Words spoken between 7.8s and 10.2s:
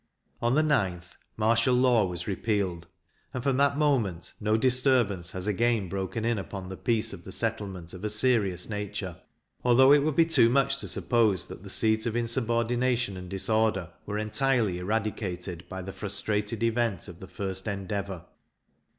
of a serious nature, although it would